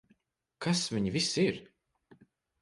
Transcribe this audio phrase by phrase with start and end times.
[0.65, 1.61] Kas viņi visi ir?